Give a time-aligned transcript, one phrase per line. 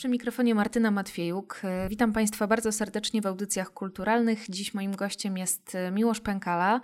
[0.00, 1.62] Przy mikrofonie Martyna Matwiejuk.
[1.88, 4.44] Witam Państwa bardzo serdecznie w audycjach kulturalnych.
[4.48, 6.80] Dziś moim gościem jest Miłosz Pękala,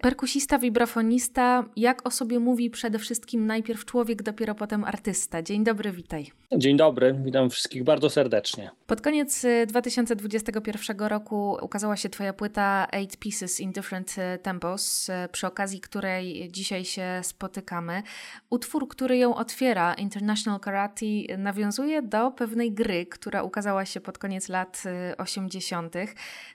[0.00, 1.64] perkusista, wibrafonista.
[1.76, 5.42] Jak o sobie mówi przede wszystkim najpierw człowiek, dopiero potem artysta.
[5.42, 6.30] Dzień dobry, witaj.
[6.56, 8.70] Dzień dobry, witam wszystkich bardzo serdecznie.
[8.86, 15.80] Pod koniec 2021 roku ukazała się Twoja płyta Eight Pieces in Different Tempos, przy okazji
[15.80, 18.02] której dzisiaj się spotykamy.
[18.50, 21.06] Utwór, który ją otwiera, International Karate,
[21.38, 24.82] nawiązuje do pewnej gry, która ukazała się pod koniec lat
[25.18, 25.96] 80.
[25.96, 26.08] Y,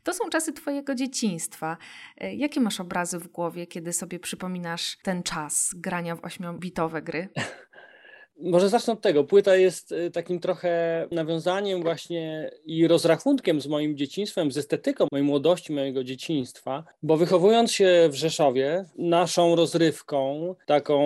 [0.04, 1.78] to są czasy Twojego dzieciństwa.
[2.24, 7.30] Y, jakie masz obrazy w głowie, kiedy sobie przypominasz ten czas grania w ośmiobitowe gry?
[8.42, 9.24] Może zacznę od tego.
[9.24, 15.28] Płyta jest y, takim trochę nawiązaniem właśnie i rozrachunkiem z moim dzieciństwem, z estetyką mojej
[15.28, 21.00] młodości, mojego dzieciństwa, bo wychowując się w Rzeszowie, naszą rozrywką, taką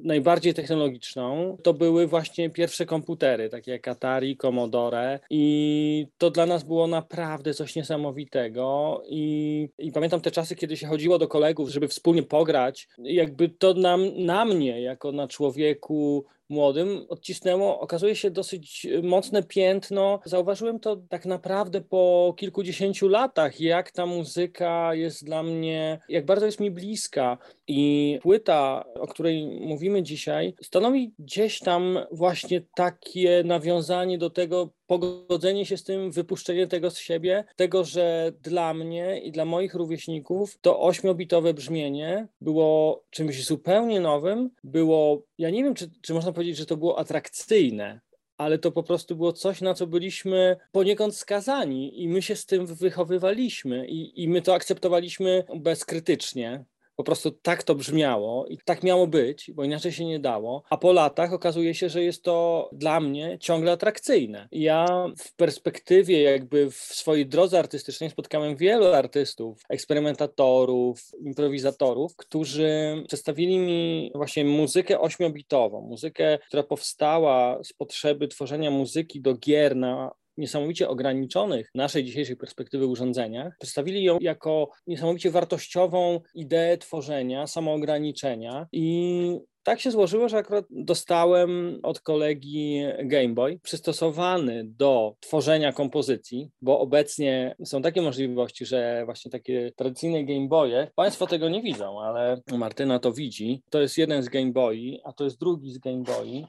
[0.00, 6.64] najbardziej technologiczną, to były właśnie pierwsze komputery, takie jak Atari, Commodore i to dla nas
[6.64, 11.88] było naprawdę coś niesamowitego i, i pamiętam te czasy, kiedy się chodziło do kolegów, żeby
[11.88, 18.86] wspólnie pograć, jakby to nam, na mnie, jako na człowieku młodym odcisnęło, okazuje się, dosyć
[19.02, 20.20] mocne piętno.
[20.24, 26.46] Zauważyłem to tak naprawdę po kilkudziesięciu latach, jak ta muzyka jest dla mnie, jak bardzo
[26.46, 27.38] jest mi bliska.
[27.68, 35.66] I płyta, o której mówimy dzisiaj, stanowi gdzieś tam właśnie takie nawiązanie do tego, pogodzenie
[35.66, 40.58] się z tym, wypuszczenie tego z siebie, tego, że dla mnie i dla moich rówieśników
[40.60, 46.56] to ośmiobitowe brzmienie było czymś zupełnie nowym, było, ja nie wiem, czy, czy można powiedzieć,
[46.56, 48.00] że to było atrakcyjne,
[48.36, 52.46] ale to po prostu było coś, na co byliśmy poniekąd skazani i my się z
[52.46, 56.64] tym wychowywaliśmy i, i my to akceptowaliśmy bezkrytycznie
[56.98, 60.62] po prostu tak to brzmiało i tak miało być, bo inaczej się nie dało.
[60.70, 64.48] A po latach okazuje się, że jest to dla mnie ciągle atrakcyjne.
[64.52, 64.86] Ja
[65.18, 74.10] w perspektywie, jakby w swojej drodze artystycznej spotkałem wielu artystów, eksperymentatorów, improwizatorów, którzy przedstawili mi
[74.14, 81.70] właśnie muzykę ośmiobitową, muzykę, która powstała z potrzeby tworzenia muzyki do gier na niesamowicie ograniczonych
[81.74, 89.38] naszej dzisiejszej perspektywy urządzeniach, przedstawili ją jako niesamowicie wartościową ideę tworzenia, samoograniczenia i
[89.68, 96.80] tak się złożyło, że akurat dostałem od kolegi Game Boy przystosowany do tworzenia kompozycji, bo
[96.80, 102.40] obecnie są takie możliwości, że właśnie takie tradycyjne Game Boye, Państwo tego nie widzą, ale
[102.52, 103.62] Martyna to widzi.
[103.70, 106.44] To jest jeden z Game Boy, a to jest drugi z Game Boy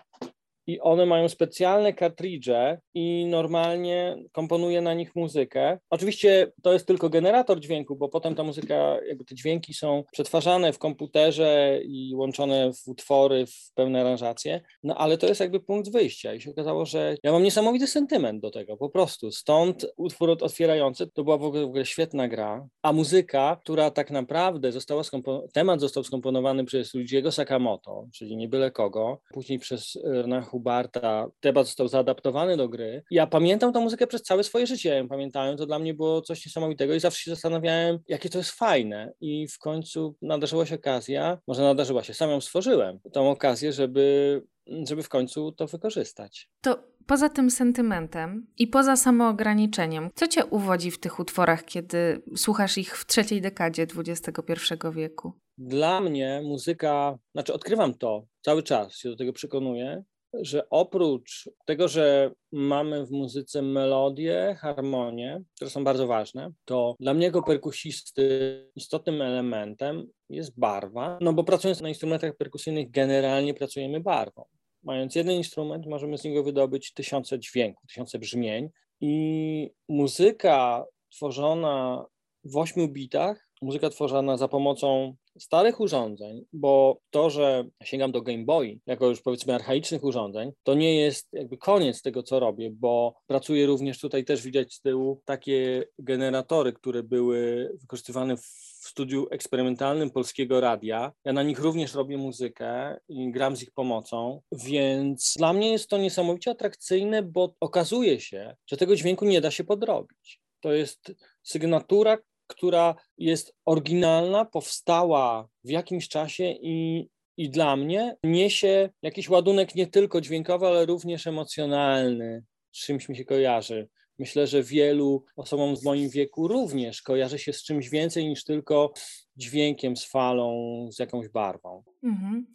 [0.70, 5.80] i one mają specjalne kartridże i normalnie komponuje na nich muzykę.
[5.90, 10.74] Oczywiście to jest tylko generator dźwięku, bo potem ta muzyka, jakby te dźwięki są przetwarzane
[10.74, 15.92] w komputerze i łączone w utwory, w pewne aranżacje, no ale to jest jakby punkt
[15.92, 16.34] wyjścia.
[16.34, 19.32] I się okazało, że ja mam niesamowity sentyment do tego, po prostu.
[19.32, 21.08] Stąd utwór otwierający.
[21.08, 25.48] To była w ogóle, w ogóle świetna gra, a muzyka, która tak naprawdę została skomponowana,
[25.54, 31.66] temat został skomponowany przez Ludziego Sakamoto, czyli nie byle kogo, później przez Renachu Hubarta, temat
[31.66, 33.04] został zaadaptowany do gry.
[33.12, 36.46] Ja pamiętam tę muzykę przez całe swoje życie, ja pamiętałem, to dla mnie było coś
[36.46, 39.14] niesamowitego i zawsze się zastanawiałem, jakie to jest fajne.
[39.22, 44.42] I w końcu nadarzyła się okazja, może nadarzyła się, sam ją stworzyłem, tą okazję, żeby
[44.88, 46.50] żeby w końcu to wykorzystać.
[46.62, 52.78] To poza tym sentymentem i poza samoograniczeniem, co cię uwodzi w tych utworach, kiedy słuchasz
[52.78, 55.34] ich w trzeciej dekadzie XXI wieku?
[55.58, 60.04] Dla mnie muzyka, znaczy odkrywam to cały czas, się do tego przekonuję,
[60.34, 67.14] że oprócz tego, że mamy w muzyce melodie, harmonie, które są bardzo ważne, to dla
[67.14, 74.00] mnie jako perkusisty istotnym elementem jest barwa, no bo pracując na instrumentach perkusyjnych generalnie pracujemy
[74.00, 74.46] barwą.
[74.84, 78.70] Mając jeden instrument, możemy z niego wydobyć tysiące dźwięków, tysiące brzmień
[79.02, 82.06] i muzyka tworzona
[82.44, 88.46] w ośmiu bitach muzyka tworzona za pomocą starych urządzeń, bo to, że sięgam do Game
[88.46, 93.16] Boy jako już powiedzmy archaicznych urządzeń, to nie jest jakby koniec tego, co robię, bo
[93.28, 100.10] pracuję również tutaj też widać z tyłu takie generatory, które były wykorzystywane w studiu eksperymentalnym
[100.10, 101.12] Polskiego Radia.
[101.26, 105.90] Ja na nich również robię muzykę i gram z ich pomocą, więc dla mnie jest
[105.90, 110.42] to niesamowicie atrakcyjne, bo okazuje się, że tego dźwięku nie da się podrobić.
[110.60, 111.12] To jest
[111.44, 112.18] sygnatura,
[112.50, 119.88] która jest oryginalna, powstała w jakimś czasie i, i dla mnie niesie jakiś ładunek nie
[119.88, 123.90] tylko dźwiękowy, ale również emocjonalny, czymś mi się kojarzy.
[124.20, 128.94] Myślę, że wielu osobom w moim wieku również kojarzy się z czymś więcej niż tylko
[129.38, 131.84] dźwiękiem, z falą, z jakąś barwą.
[132.04, 132.46] Mhm.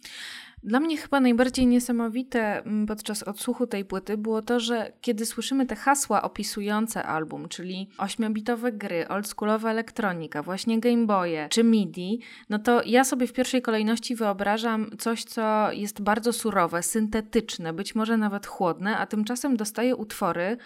[0.65, 5.67] Dla mnie chyba najbardziej niesamowite mm, podczas odsłuchu tej płyty było to, że kiedy słyszymy
[5.67, 12.59] te hasła opisujące album, czyli ośmiobitowe gry, oldschoolowa elektronika, właśnie Game Boye czy MIDI, no
[12.59, 18.17] to ja sobie w pierwszej kolejności wyobrażam coś, co jest bardzo surowe, syntetyczne, być może
[18.17, 20.57] nawet chłodne, a tymczasem dostaję utwory,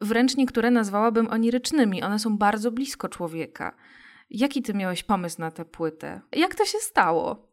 [0.00, 2.02] wręcz niektóre nazwałabym onirycznymi.
[2.02, 3.76] One są bardzo blisko człowieka.
[4.30, 6.20] Jaki ty miałeś pomysł na tę płytę?
[6.32, 7.50] Jak to się stało?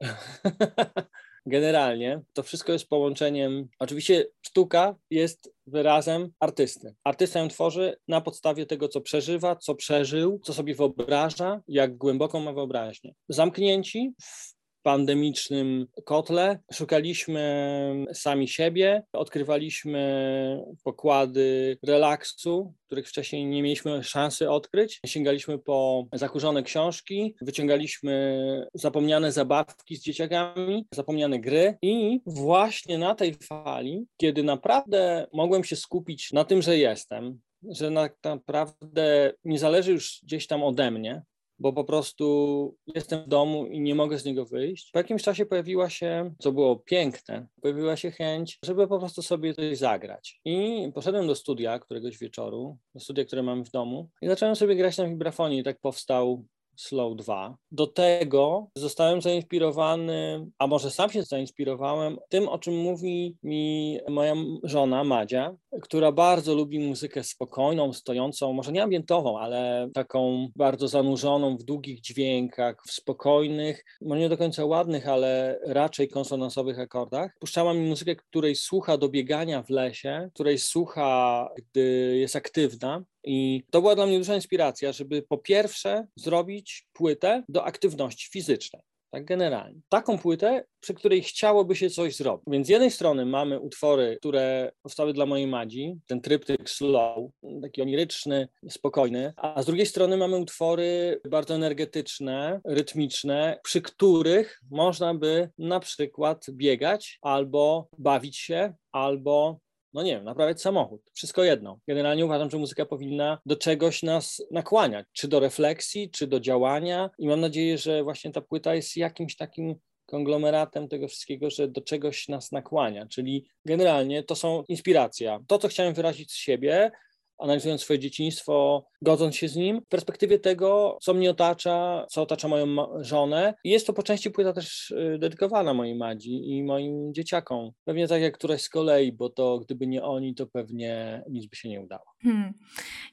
[1.46, 3.68] Generalnie to wszystko jest połączeniem.
[3.80, 6.96] Oczywiście sztuka jest wyrazem artysty.
[7.04, 12.40] Artysta ją tworzy na podstawie tego, co przeżywa, co przeżył, co sobie wyobraża, jak głęboką
[12.40, 13.14] ma wyobraźnię.
[13.30, 14.57] Zamknięci w
[14.88, 16.60] pandemicznym kotle.
[16.74, 25.00] Szukaliśmy sami siebie, odkrywaliśmy pokłady relaksu, których wcześniej nie mieliśmy szansy odkryć.
[25.06, 33.34] Sięgaliśmy po zakurzone książki, wyciągaliśmy zapomniane zabawki z dzieciakami, zapomniane gry i właśnie na tej
[33.34, 37.40] fali, kiedy naprawdę mogłem się skupić na tym, że jestem,
[37.70, 37.92] że
[38.24, 41.22] naprawdę nie zależy już gdzieś tam ode mnie,
[41.60, 44.92] bo po prostu jestem w domu i nie mogę z niego wyjść.
[44.92, 49.54] Po jakimś czasie pojawiła się, co było piękne, pojawiła się chęć, żeby po prostu sobie
[49.54, 50.40] coś zagrać.
[50.46, 54.76] I poszedłem do studia któregoś wieczoru, do studia, które mam w domu i zacząłem sobie
[54.76, 56.46] grać na wibrafonie i tak powstał
[56.78, 57.58] Slow 2.
[57.72, 64.36] Do tego zostałem zainspirowany, a może sam się zainspirowałem tym, o czym mówi mi moja
[64.64, 71.58] żona Madzia, która bardzo lubi muzykę spokojną, stojącą, może nie ambientową, ale taką bardzo zanurzoną
[71.58, 77.32] w długich dźwiękach, w spokojnych, może nie do końca ładnych, ale raczej konsonansowych akordach.
[77.40, 83.04] Puszczała mi muzykę, której słucha do biegania w lesie, której słucha, gdy jest aktywna.
[83.24, 88.82] I to była dla mnie duża inspiracja, żeby po pierwsze zrobić płytę do aktywności fizycznej
[89.12, 89.82] tak generalnie.
[89.90, 92.46] Taką płytę, przy której chciałoby się coś zrobić.
[92.48, 97.18] Więc z jednej strony mamy utwory, które powstały dla mojej Madzi, ten tryptyk slow,
[97.62, 105.14] taki oniryczny, spokojny, a z drugiej strony mamy utwory bardzo energetyczne, rytmiczne, przy których można
[105.14, 109.60] by na przykład biegać albo bawić się, albo
[109.94, 111.02] no nie wiem, naprawiać samochód.
[111.14, 111.80] Wszystko jedno.
[111.88, 117.10] Generalnie uważam, że muzyka powinna do czegoś nas nakłaniać, czy do refleksji, czy do działania
[117.18, 119.76] i mam nadzieję, że właśnie ta płyta jest jakimś takim
[120.06, 125.40] konglomeratem tego wszystkiego, że do czegoś nas nakłania, czyli generalnie to są inspiracja.
[125.48, 126.92] To, co chciałem wyrazić z siebie,
[127.40, 132.48] analizując swoje dzieciństwo, godząc się z nim, w perspektywie tego, co mnie otacza, co otacza
[132.48, 133.54] moją żonę.
[133.64, 137.72] I jest to po części płyta też y, dedykowana mojej Madzi i moim dzieciakom.
[137.86, 141.56] Pewnie tak jak któraś z kolei, bo to gdyby nie oni, to pewnie nic by
[141.56, 142.04] się nie udało.
[142.24, 142.54] Hmm.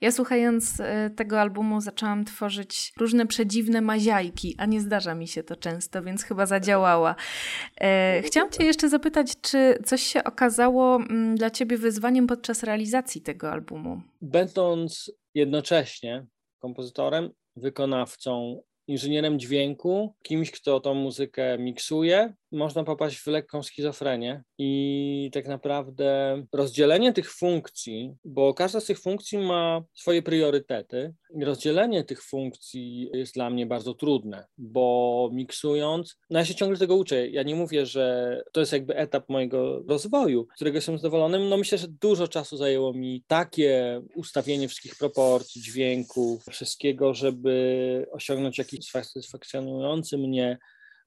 [0.00, 0.84] Ja słuchając y,
[1.16, 6.22] tego albumu zaczęłam tworzyć różne przedziwne maziajki, a nie zdarza mi się to często, więc
[6.22, 7.14] chyba zadziałała.
[7.80, 13.20] E, chciałam Cię jeszcze zapytać, czy coś się okazało mm, dla Ciebie wyzwaniem podczas realizacji
[13.20, 14.02] tego albumu?
[14.24, 16.26] Będąc jednocześnie
[16.58, 25.30] kompozytorem, wykonawcą, inżynierem dźwięku, kimś, kto tą muzykę miksuje, można popaść w lekką schizofrenię i
[25.32, 32.04] tak naprawdę rozdzielenie tych funkcji, bo każda z tych funkcji ma swoje priorytety i rozdzielenie
[32.04, 37.28] tych funkcji jest dla mnie bardzo trudne, bo miksując, no ja się ciągle tego uczę.
[37.28, 41.48] Ja nie mówię, że to jest jakby etap mojego rozwoju, którego jestem zadowolonym.
[41.48, 48.58] No myślę, że dużo czasu zajęło mi takie ustawienie wszystkich proporcji, dźwięków, wszystkiego, żeby osiągnąć
[48.58, 50.58] jakiś satysfakcjonujący mnie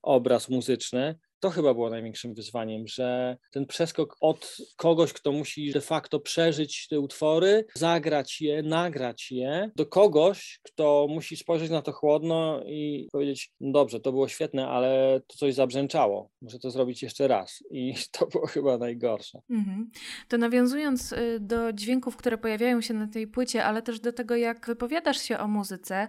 [0.01, 5.81] obraz muzyczny to chyba było największym wyzwaniem, że ten przeskok od kogoś, kto musi de
[5.81, 11.91] facto przeżyć te utwory, zagrać je, nagrać je, do kogoś, kto musi spojrzeć na to
[11.91, 17.03] chłodno i powiedzieć: no Dobrze, to było świetne, ale to coś zabrzęczało, muszę to zrobić
[17.03, 17.63] jeszcze raz.
[17.71, 19.41] I to było chyba najgorsze.
[19.49, 19.89] Mhm.
[20.27, 24.35] To nawiązując y, do dźwięków, które pojawiają się na tej płycie, ale też do tego,
[24.35, 26.07] jak wypowiadasz się o muzyce,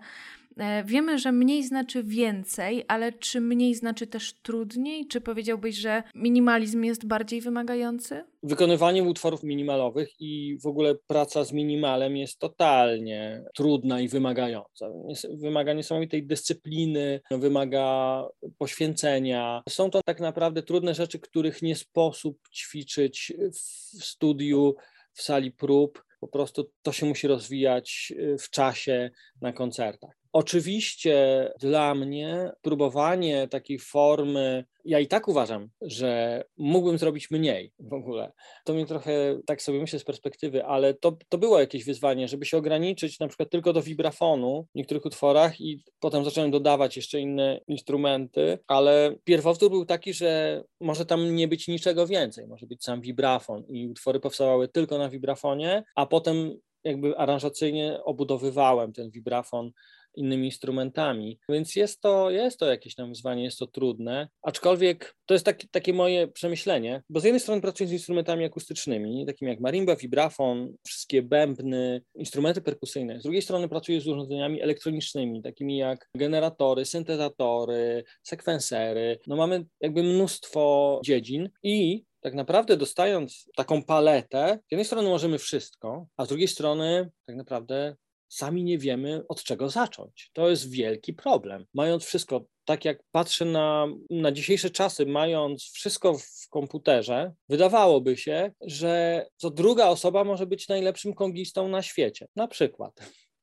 [0.85, 5.07] wiemy, że mniej znaczy więcej, ale czy mniej znaczy też trudniej?
[5.07, 8.25] Czy powiedziałbyś, że minimalizm jest bardziej wymagający?
[8.43, 14.87] Wykonywanie utworów minimalowych i w ogóle praca z minimalem jest totalnie trudna i wymagająca.
[15.31, 18.25] Wymaga niesamowitej dyscypliny, wymaga
[18.59, 19.63] poświęcenia.
[19.69, 24.75] Są to tak naprawdę trudne rzeczy, których nie sposób ćwiczyć w studiu,
[25.13, 26.05] w sali prób.
[26.21, 29.11] Po prostu to się musi rozwijać w czasie
[29.41, 30.18] na koncertach.
[30.33, 37.93] Oczywiście dla mnie próbowanie takiej formy, ja i tak uważam, że mógłbym zrobić mniej w
[37.93, 38.33] ogóle.
[38.65, 42.47] To mnie trochę, tak sobie myślę z perspektywy, ale to, to było jakieś wyzwanie, żeby
[42.47, 47.21] się ograniczyć na przykład tylko do vibrafonu w niektórych utworach i potem zacząłem dodawać jeszcze
[47.21, 52.85] inne instrumenty, ale pierwowzór był taki, że może tam nie być niczego więcej, może być
[52.85, 59.73] sam vibrafon i utwory powstawały tylko na vibrafonie, a potem jakby aranżacyjnie obudowywałem ten vibrafon
[60.19, 61.39] innymi instrumentami.
[61.49, 65.69] Więc jest to, jest to jakieś tam wyzwanie, jest to trudne, aczkolwiek to jest taki,
[65.69, 70.75] takie moje przemyślenie, bo z jednej strony pracuję z instrumentami akustycznymi, takimi jak marimba, vibrafon,
[70.87, 73.21] wszystkie bębny, instrumenty perkusyjne.
[73.21, 79.19] Z drugiej strony pracuję z urządzeniami elektronicznymi, takimi jak generatory, syntezatory, sekwensery.
[79.27, 85.39] No mamy jakby mnóstwo dziedzin i tak naprawdę dostając taką paletę, z jednej strony możemy
[85.39, 87.97] wszystko, a z drugiej strony tak naprawdę
[88.29, 90.31] sami nie wiemy, od czego zacząć.
[90.33, 91.65] To jest wielki problem.
[91.75, 98.53] Mając wszystko, tak jak patrzę na, na dzisiejsze czasy, mając wszystko w komputerze, wydawałoby się,
[98.61, 102.27] że co druga osoba może być najlepszym kongistą na świecie.
[102.37, 102.95] Na przykład.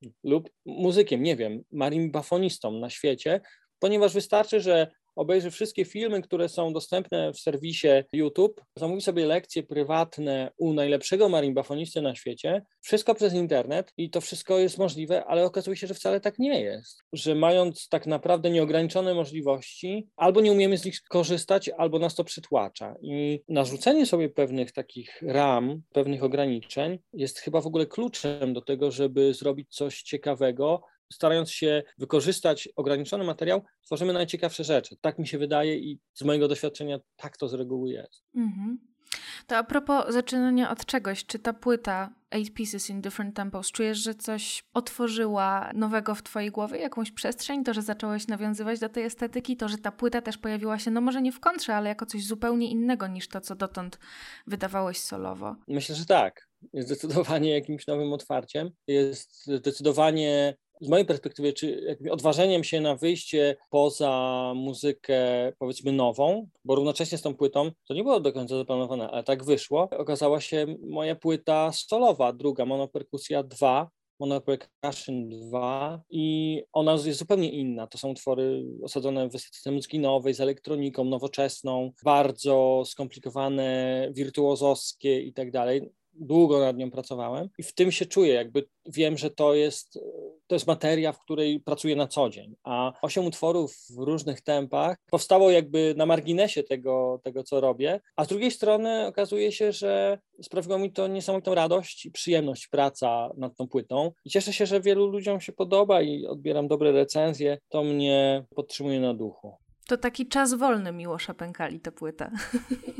[0.23, 3.41] Lub muzykiem, nie wiem, marimbafonistą na świecie,
[3.79, 9.63] ponieważ wystarczy, że obejrzy wszystkie filmy, które są dostępne w serwisie YouTube, zamówi sobie lekcje
[9.63, 15.43] prywatne u najlepszego marimbafonisty na świecie, wszystko przez internet i to wszystko jest możliwe, ale
[15.45, 17.03] okazuje się, że wcale tak nie jest.
[17.13, 22.23] Że mając tak naprawdę nieograniczone możliwości, albo nie umiemy z nich korzystać, albo nas to
[22.23, 22.95] przytłacza.
[23.01, 28.91] I narzucenie sobie pewnych takich ram, pewnych ograniczeń jest chyba w ogóle kluczem do tego,
[28.91, 30.81] żeby zrobić coś ciekawego,
[31.13, 34.95] starając się wykorzystać ograniczony materiał, tworzymy najciekawsze rzeczy.
[35.01, 38.23] Tak mi się wydaje i z mojego doświadczenia tak to z reguły jest.
[38.35, 38.95] Mhm.
[39.47, 43.97] To a propos zaczynania od czegoś, czy ta płyta Eight Pieces in Different Tempos, czujesz,
[43.97, 49.03] że coś otworzyła nowego w twojej głowie, jakąś przestrzeń, to, że zacząłeś nawiązywać do tej
[49.03, 52.05] estetyki, to, że ta płyta też pojawiła się, no może nie w kontrze, ale jako
[52.05, 53.99] coś zupełnie innego niż to, co dotąd
[54.47, 55.55] wydawałeś solowo?
[55.67, 56.47] Myślę, że tak.
[56.73, 58.69] Jest zdecydowanie jakimś nowym otwarciem.
[58.87, 65.17] Jest zdecydowanie z mojej perspektywy, czy odważeniem się na wyjście poza muzykę,
[65.59, 69.43] powiedzmy, nową, bo równocześnie z tą płytą, to nie było do końca zaplanowane, ale tak
[69.43, 73.89] wyszło, okazała się moja płyta solowa, druga, Monoperkusja 2,
[74.19, 77.87] Monopercussion 2 i ona jest zupełnie inna.
[77.87, 85.33] To są utwory osadzone w estetyce muzyki nowej, z elektroniką nowoczesną, bardzo skomplikowane, wirtuozowskie i
[85.33, 89.53] tak dalej długo nad nią pracowałem i w tym się czuję, jakby wiem, że to
[89.53, 89.99] jest,
[90.47, 94.97] to jest materia, w której pracuję na co dzień, a osiem utworów w różnych tempach
[95.11, 100.19] powstało jakby na marginesie tego, tego co robię, a z drugiej strony okazuje się, że
[100.41, 104.11] sprawiło mi to niesamowitą radość i przyjemność praca nad tą płytą.
[104.25, 108.99] I cieszę się, że wielu ludziom się podoba i odbieram dobre recenzje, to mnie podtrzymuje
[108.99, 109.64] na duchu.
[109.87, 112.31] To taki czas wolny Miłosza Pękali, ta płyta.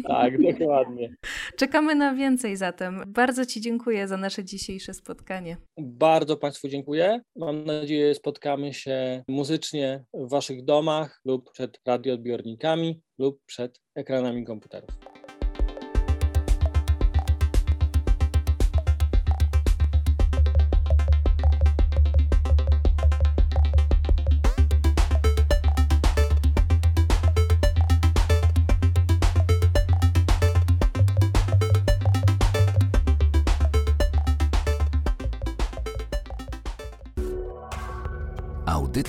[0.08, 1.16] Tak, dokładnie.
[1.58, 3.04] Czekamy na więcej zatem.
[3.08, 5.58] Bardzo Ci dziękuję za nasze dzisiejsze spotkanie.
[5.78, 7.22] Bardzo Państwu dziękuję.
[7.36, 14.90] Mam nadzieję, spotkamy się muzycznie w Waszych domach lub przed radioodbiornikami lub przed ekranami komputerów.